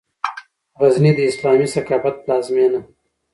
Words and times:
غزني 0.79 1.11
د 1.15 1.19
اسلامي 1.29 1.67
ثقافت 1.75 2.15
پلازمېنه 2.23 2.81